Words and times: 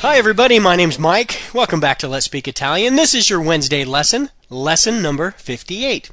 Hi, 0.00 0.18
everybody. 0.18 0.58
My 0.58 0.74
name's 0.74 0.98
Mike. 0.98 1.40
Welcome 1.54 1.78
back 1.78 2.00
to 2.00 2.08
Let's 2.08 2.26
Speak 2.26 2.48
Italian. 2.48 2.96
This 2.96 3.14
is 3.14 3.30
your 3.30 3.40
Wednesday 3.40 3.84
lesson, 3.84 4.30
lesson 4.50 5.00
number 5.00 5.30
58. 5.32 6.10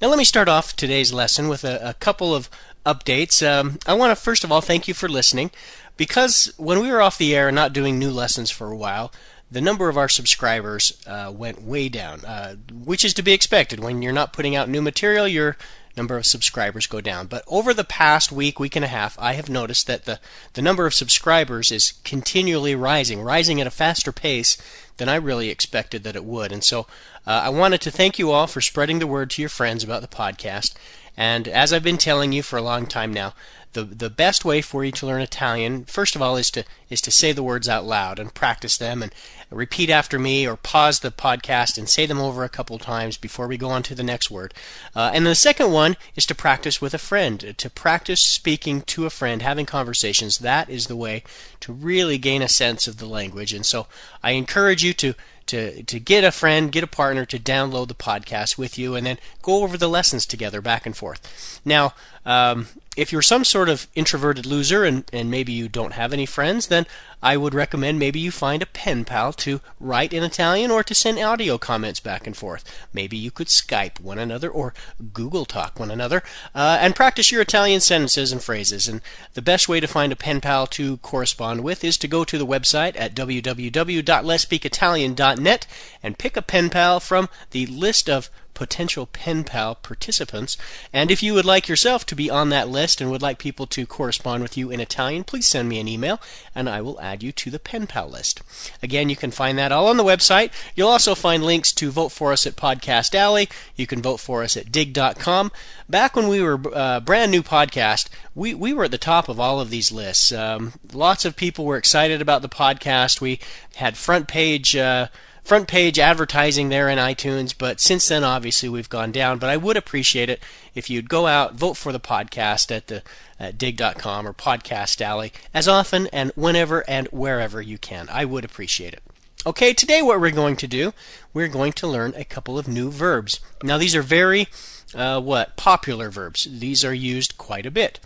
Now, 0.00 0.08
let 0.08 0.16
me 0.16 0.24
start 0.24 0.48
off 0.48 0.74
today's 0.74 1.12
lesson 1.12 1.48
with 1.48 1.64
a, 1.64 1.90
a 1.90 1.94
couple 1.94 2.34
of 2.34 2.48
updates. 2.86 3.46
Um, 3.46 3.78
I 3.86 3.92
want 3.92 4.10
to 4.10 4.16
first 4.16 4.42
of 4.42 4.50
all 4.50 4.62
thank 4.62 4.88
you 4.88 4.94
for 4.94 5.06
listening. 5.08 5.50
Because 5.98 6.50
when 6.56 6.80
we 6.80 6.90
were 6.90 7.02
off 7.02 7.18
the 7.18 7.36
air 7.36 7.48
and 7.48 7.54
not 7.54 7.74
doing 7.74 7.98
new 7.98 8.10
lessons 8.10 8.50
for 8.50 8.70
a 8.70 8.76
while, 8.76 9.12
the 9.50 9.60
number 9.60 9.90
of 9.90 9.98
our 9.98 10.08
subscribers 10.08 10.98
uh, 11.06 11.30
went 11.34 11.60
way 11.60 11.90
down, 11.90 12.24
uh, 12.24 12.54
which 12.72 13.04
is 13.04 13.12
to 13.14 13.22
be 13.22 13.32
expected. 13.32 13.80
When 13.80 14.00
you're 14.00 14.12
not 14.12 14.32
putting 14.32 14.56
out 14.56 14.70
new 14.70 14.80
material, 14.80 15.28
your 15.28 15.58
number 16.00 16.16
of 16.16 16.24
subscribers 16.24 16.86
go 16.86 17.02
down. 17.02 17.26
But 17.26 17.44
over 17.46 17.74
the 17.74 17.84
past 17.84 18.32
week, 18.32 18.58
week 18.58 18.74
and 18.74 18.84
a 18.84 18.88
half, 18.88 19.18
I 19.18 19.34
have 19.34 19.50
noticed 19.50 19.86
that 19.86 20.06
the, 20.06 20.18
the 20.54 20.62
number 20.62 20.86
of 20.86 20.94
subscribers 20.94 21.70
is 21.70 21.92
continually 22.04 22.74
rising, 22.74 23.20
rising 23.20 23.60
at 23.60 23.66
a 23.66 23.70
faster 23.70 24.10
pace 24.10 24.56
than 24.96 25.10
I 25.10 25.16
really 25.16 25.50
expected 25.50 26.02
that 26.04 26.16
it 26.16 26.24
would. 26.24 26.52
And 26.52 26.64
so 26.64 26.86
uh, 27.26 27.42
I 27.44 27.50
wanted 27.50 27.82
to 27.82 27.90
thank 27.90 28.18
you 28.18 28.30
all 28.30 28.46
for 28.46 28.62
spreading 28.62 28.98
the 28.98 29.06
word 29.06 29.28
to 29.30 29.42
your 29.42 29.50
friends 29.50 29.84
about 29.84 30.00
the 30.00 30.08
podcast. 30.08 30.72
And 31.16 31.48
as 31.48 31.72
I've 31.72 31.82
been 31.82 31.98
telling 31.98 32.32
you 32.32 32.42
for 32.42 32.56
a 32.56 32.62
long 32.62 32.86
time 32.86 33.12
now, 33.12 33.34
the 33.72 33.84
the 33.84 34.10
best 34.10 34.44
way 34.44 34.60
for 34.62 34.84
you 34.84 34.90
to 34.92 35.06
learn 35.06 35.20
Italian, 35.20 35.84
first 35.84 36.16
of 36.16 36.22
all, 36.22 36.36
is 36.36 36.50
to 36.52 36.64
is 36.88 37.00
to 37.02 37.12
say 37.12 37.30
the 37.30 37.42
words 37.42 37.68
out 37.68 37.84
loud 37.84 38.18
and 38.18 38.34
practice 38.34 38.76
them 38.76 39.00
and 39.00 39.14
repeat 39.48 39.90
after 39.90 40.18
me 40.18 40.46
or 40.46 40.56
pause 40.56 41.00
the 41.00 41.12
podcast 41.12 41.78
and 41.78 41.88
say 41.88 42.04
them 42.04 42.20
over 42.20 42.42
a 42.42 42.48
couple 42.48 42.78
times 42.78 43.16
before 43.16 43.46
we 43.46 43.56
go 43.56 43.68
on 43.70 43.82
to 43.84 43.94
the 43.94 44.02
next 44.02 44.30
word. 44.30 44.52
Uh, 44.94 45.10
and 45.14 45.24
the 45.24 45.36
second 45.36 45.70
one 45.70 45.96
is 46.16 46.26
to 46.26 46.34
practice 46.34 46.80
with 46.80 46.94
a 46.94 46.98
friend, 46.98 47.54
to 47.56 47.70
practice 47.70 48.20
speaking 48.20 48.82
to 48.82 49.06
a 49.06 49.10
friend, 49.10 49.40
having 49.40 49.66
conversations. 49.66 50.38
That 50.38 50.68
is 50.68 50.86
the 50.86 50.96
way 50.96 51.22
to 51.60 51.72
really 51.72 52.18
gain 52.18 52.42
a 52.42 52.48
sense 52.48 52.88
of 52.88 52.96
the 52.96 53.06
language. 53.06 53.52
And 53.52 53.64
so 53.64 53.86
I 54.22 54.32
encourage 54.32 54.82
you 54.82 54.94
to 54.94 55.14
to, 55.50 55.82
to 55.82 56.00
get 56.00 56.24
a 56.24 56.32
friend, 56.32 56.72
get 56.72 56.84
a 56.84 56.88
partner 56.88 57.24
to 57.26 57.38
download 57.38 57.88
the 57.88 57.94
podcast 57.94 58.56
with 58.56 58.78
you, 58.78 58.94
and 58.94 59.06
then 59.06 59.18
go 59.42 59.62
over 59.62 59.76
the 59.76 59.88
lessons 59.88 60.26
together 60.26 60.60
back 60.60 60.86
and 60.86 60.96
forth. 60.96 61.60
Now, 61.64 61.94
um, 62.24 62.68
if 63.00 63.10
you're 63.10 63.22
some 63.22 63.44
sort 63.44 63.70
of 63.70 63.86
introverted 63.94 64.44
loser 64.44 64.84
and, 64.84 65.04
and 65.10 65.30
maybe 65.30 65.52
you 65.52 65.70
don't 65.70 65.94
have 65.94 66.12
any 66.12 66.26
friends, 66.26 66.66
then 66.66 66.84
I 67.22 67.38
would 67.38 67.54
recommend 67.54 67.98
maybe 67.98 68.20
you 68.20 68.30
find 68.30 68.62
a 68.62 68.66
pen 68.66 69.06
pal 69.06 69.32
to 69.32 69.62
write 69.80 70.12
in 70.12 70.22
Italian 70.22 70.70
or 70.70 70.84
to 70.84 70.94
send 70.94 71.18
audio 71.18 71.56
comments 71.56 71.98
back 71.98 72.26
and 72.26 72.36
forth. 72.36 72.62
Maybe 72.92 73.16
you 73.16 73.30
could 73.30 73.46
Skype 73.46 74.00
one 74.00 74.18
another 74.18 74.50
or 74.50 74.74
Google 75.14 75.46
Talk 75.46 75.80
one 75.80 75.90
another 75.90 76.22
uh, 76.54 76.76
and 76.78 76.94
practice 76.94 77.32
your 77.32 77.40
Italian 77.40 77.80
sentences 77.80 78.32
and 78.32 78.42
phrases. 78.42 78.86
And 78.86 79.00
the 79.32 79.40
best 79.40 79.66
way 79.66 79.80
to 79.80 79.86
find 79.86 80.12
a 80.12 80.16
pen 80.16 80.42
pal 80.42 80.66
to 80.66 80.98
correspond 80.98 81.64
with 81.64 81.82
is 81.82 81.96
to 81.98 82.08
go 82.08 82.24
to 82.24 82.36
the 82.36 82.46
website 82.46 83.00
at 83.00 83.14
www.letspeakitalian.net 83.14 85.66
and 86.02 86.18
pick 86.18 86.36
a 86.36 86.42
pen 86.42 86.68
pal 86.68 87.00
from 87.00 87.30
the 87.52 87.64
list 87.64 88.10
of 88.10 88.28
potential 88.60 89.06
pen 89.06 89.42
pal 89.42 89.74
participants. 89.74 90.58
And 90.92 91.10
if 91.10 91.22
you 91.22 91.32
would 91.32 91.46
like 91.46 91.66
yourself 91.66 92.04
to 92.04 92.14
be 92.14 92.28
on 92.28 92.50
that 92.50 92.68
list 92.68 93.00
and 93.00 93.10
would 93.10 93.22
like 93.22 93.38
people 93.38 93.66
to 93.68 93.86
correspond 93.86 94.42
with 94.42 94.58
you 94.58 94.70
in 94.70 94.80
Italian, 94.80 95.24
please 95.24 95.48
send 95.48 95.66
me 95.66 95.80
an 95.80 95.88
email 95.88 96.20
and 96.54 96.68
I 96.68 96.82
will 96.82 97.00
add 97.00 97.22
you 97.22 97.32
to 97.32 97.50
the 97.50 97.58
pen 97.58 97.86
pal 97.86 98.10
list. 98.10 98.42
Again, 98.82 99.08
you 99.08 99.16
can 99.16 99.30
find 99.30 99.56
that 99.56 99.72
all 99.72 99.88
on 99.88 99.96
the 99.96 100.04
website. 100.04 100.52
You'll 100.74 100.90
also 100.90 101.14
find 101.14 101.42
links 101.42 101.72
to 101.72 101.90
vote 101.90 102.10
for 102.10 102.32
us 102.32 102.46
at 102.46 102.56
Podcast 102.56 103.14
Alley. 103.14 103.48
You 103.76 103.86
can 103.86 104.02
vote 104.02 104.18
for 104.18 104.42
us 104.42 104.58
at 104.58 104.70
digg.com. 104.70 105.52
Back 105.88 106.14
when 106.14 106.28
we 106.28 106.42
were 106.42 106.60
uh, 106.74 107.00
brand 107.00 107.30
new 107.30 107.42
podcast, 107.42 108.10
we, 108.34 108.52
we 108.52 108.74
were 108.74 108.84
at 108.84 108.90
the 108.90 108.98
top 108.98 109.30
of 109.30 109.40
all 109.40 109.58
of 109.58 109.70
these 109.70 109.90
lists. 109.90 110.32
Um, 110.32 110.74
lots 110.92 111.24
of 111.24 111.34
people 111.34 111.64
were 111.64 111.78
excited 111.78 112.20
about 112.20 112.42
the 112.42 112.48
podcast. 112.50 113.22
We 113.22 113.40
had 113.76 113.96
front 113.96 114.28
page. 114.28 114.76
Uh, 114.76 115.08
front 115.44 115.68
page 115.68 115.98
advertising 115.98 116.68
there 116.68 116.88
in 116.88 116.98
iTunes, 116.98 117.54
but 117.56 117.80
since 117.80 118.08
then, 118.08 118.24
obviously, 118.24 118.68
we've 118.68 118.88
gone 118.88 119.12
down. 119.12 119.38
But 119.38 119.50
I 119.50 119.56
would 119.56 119.76
appreciate 119.76 120.28
it 120.28 120.42
if 120.74 120.88
you'd 120.88 121.08
go 121.08 121.26
out, 121.26 121.54
vote 121.54 121.76
for 121.76 121.92
the 121.92 122.00
podcast 122.00 122.74
at 122.74 122.86
the 122.86 123.02
at 123.40 123.56
digg.com 123.56 124.28
or 124.28 124.34
Podcast 124.34 125.00
Alley 125.00 125.32
as 125.54 125.66
often 125.66 126.06
and 126.08 126.30
whenever 126.36 126.88
and 126.88 127.08
wherever 127.08 127.60
you 127.62 127.78
can. 127.78 128.08
I 128.10 128.26
would 128.26 128.44
appreciate 128.44 128.92
it. 128.92 129.02
Okay, 129.46 129.72
today 129.72 130.02
what 130.02 130.20
we're 130.20 130.30
going 130.30 130.56
to 130.56 130.68
do, 130.68 130.92
we're 131.32 131.48
going 131.48 131.72
to 131.72 131.86
learn 131.86 132.12
a 132.14 132.26
couple 132.26 132.58
of 132.58 132.68
new 132.68 132.90
verbs. 132.90 133.40
Now, 133.62 133.78
these 133.78 133.96
are 133.96 134.02
very, 134.02 134.48
uh, 134.94 135.18
what, 135.22 135.56
popular 135.56 136.10
verbs. 136.10 136.46
These 136.50 136.84
are 136.84 136.92
used 136.92 137.38
quite 137.38 137.64
a 137.64 137.70
bit. 137.70 137.98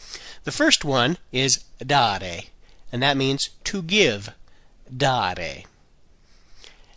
The 0.45 0.53
first 0.53 0.85
one 0.85 1.19
is 1.33 1.65
dare, 1.85 2.43
and 2.93 3.03
that 3.03 3.17
means 3.17 3.51
to 3.65 3.83
give. 3.83 4.31
Dare 4.97 5.65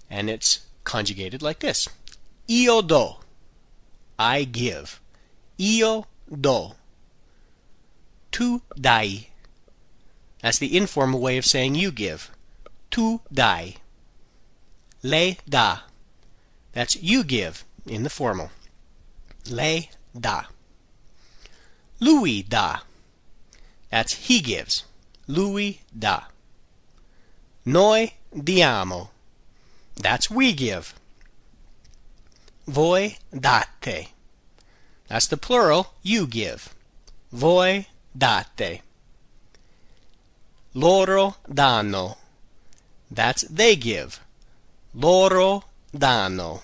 and 0.09 0.29
it's 0.29 0.65
conjugated 0.83 1.41
like 1.41 1.59
this 1.59 1.87
Io 2.49 2.81
do. 2.81 3.15
I 4.17 4.45
give. 4.45 5.01
Io 5.59 6.05
do. 6.29 6.71
Tu 8.31 8.61
dai. 8.79 9.27
That's 10.41 10.59
the 10.59 10.77
informal 10.77 11.19
way 11.19 11.37
of 11.37 11.45
saying 11.45 11.75
you 11.75 11.91
give. 11.91 12.31
Tu 12.89 13.19
dai. 13.33 13.75
Lei 15.03 15.37
dà. 15.49 15.81
That's 16.73 16.95
you 17.01 17.23
give 17.23 17.65
in 17.85 18.03
the 18.03 18.09
formal. 18.09 18.51
Lei 19.49 19.89
dà. 20.17 20.45
Lui 21.99 22.43
dà. 22.43 22.81
That's 23.89 24.13
he 24.13 24.41
gives. 24.41 24.83
Lui 25.27 25.81
dà. 25.97 26.23
Noi 27.65 28.13
diamo. 28.33 29.09
That's 29.97 30.29
we 30.29 30.53
give. 30.53 30.93
Voi 32.67 33.17
date. 33.33 34.09
That's 35.07 35.27
the 35.27 35.37
plural, 35.37 35.93
you 36.03 36.27
give. 36.27 36.73
Voi 37.31 37.87
date. 38.17 38.81
Loro 40.73 41.35
danno. 41.49 42.17
That's 43.09 43.41
they 43.43 43.75
give. 43.75 44.19
Loro 44.93 45.63
danno. 45.95 46.61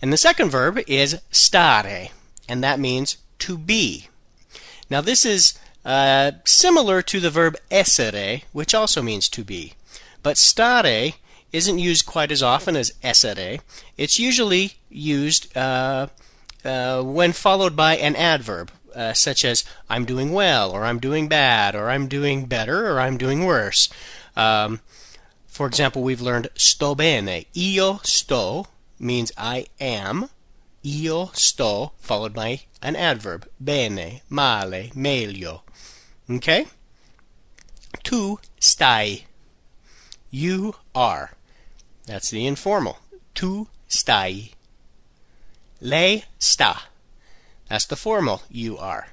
And 0.00 0.12
the 0.12 0.16
second 0.16 0.50
verb 0.50 0.78
is 0.86 1.20
stare, 1.30 2.10
and 2.48 2.62
that 2.62 2.78
means 2.78 3.16
to 3.40 3.56
be. 3.56 4.08
Now, 4.90 5.00
this 5.00 5.24
is 5.24 5.58
uh, 5.84 6.32
similar 6.44 7.02
to 7.02 7.18
the 7.18 7.30
verb 7.30 7.56
essere, 7.70 8.42
which 8.52 8.74
also 8.74 9.02
means 9.02 9.28
to 9.30 9.42
be. 9.42 9.72
But 10.22 10.36
stare 10.38 11.14
isn't 11.56 11.78
used 11.78 12.04
quite 12.04 12.30
as 12.30 12.42
often 12.42 12.76
as 12.76 12.92
essere. 13.02 13.60
It's 13.96 14.18
usually 14.18 14.74
used 14.90 15.56
uh, 15.56 16.08
uh, 16.64 17.02
when 17.02 17.32
followed 17.32 17.74
by 17.74 17.96
an 17.96 18.14
adverb, 18.14 18.70
uh, 18.94 19.14
such 19.14 19.44
as 19.44 19.64
I'm 19.88 20.04
doing 20.04 20.32
well, 20.32 20.70
or 20.70 20.84
I'm 20.84 20.98
doing 20.98 21.28
bad, 21.28 21.74
or 21.74 21.88
I'm 21.88 22.08
doing 22.08 22.44
better, 22.44 22.90
or 22.90 23.00
I'm 23.00 23.16
doing 23.16 23.44
worse. 23.44 23.88
Um, 24.36 24.80
for 25.46 25.66
example, 25.66 26.02
we've 26.02 26.20
learned 26.20 26.50
sto 26.56 26.94
bene. 26.94 27.46
Io 27.56 28.00
sto 28.02 28.66
means 28.98 29.32
I 29.38 29.66
am. 29.80 30.28
Io 30.84 31.30
sto 31.32 31.92
followed 31.98 32.34
by 32.34 32.60
an 32.82 32.96
adverb. 32.96 33.48
Bene, 33.58 34.20
male, 34.28 34.90
meglio. 34.94 35.62
Okay? 36.28 36.66
Tu 38.02 38.38
stai. 38.60 39.24
You 40.30 40.74
are. 40.94 41.35
That's 42.06 42.30
the 42.30 42.46
informal. 42.46 42.98
Tu 43.34 43.66
stai. 43.88 44.52
Lei 45.80 46.24
sta. 46.38 46.84
That's 47.68 47.86
the 47.86 47.96
formal. 47.96 48.42
You 48.48 48.78
are. 48.78 49.08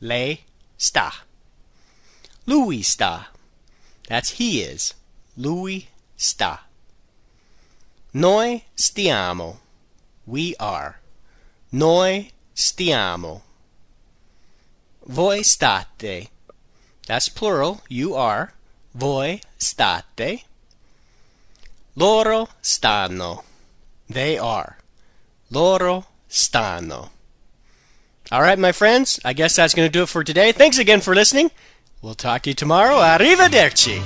Lei 0.00 0.40
sta. 0.78 1.22
Lui 2.46 2.82
sta. 2.82 3.28
That's 4.08 4.30
he 4.30 4.62
is. 4.62 4.94
Lui 5.36 5.88
sta. 6.16 6.60
Noi 8.14 8.64
stiamo. 8.74 9.58
We 10.26 10.54
are. 10.58 11.00
Noi 11.70 12.32
stiamo. 12.54 13.42
Voi 15.06 15.42
state. 15.42 16.30
That's 17.06 17.28
plural. 17.28 17.82
You 17.88 18.14
are. 18.14 18.54
Voi 18.94 19.40
state. 19.58 20.44
Loro 21.98 22.48
stanno. 22.62 23.42
They 24.08 24.38
are. 24.38 24.78
Loro 25.50 26.06
stanno. 26.30 27.10
All 28.30 28.40
right, 28.40 28.58
my 28.58 28.70
friends, 28.70 29.18
I 29.24 29.32
guess 29.32 29.56
that's 29.56 29.74
going 29.74 29.88
to 29.88 29.92
do 29.92 30.04
it 30.04 30.08
for 30.08 30.22
today. 30.22 30.52
Thanks 30.52 30.78
again 30.78 31.00
for 31.00 31.12
listening. 31.12 31.50
We'll 32.00 32.14
talk 32.14 32.42
to 32.42 32.50
you 32.50 32.54
tomorrow. 32.54 32.98
Arrivederci. 32.98 34.00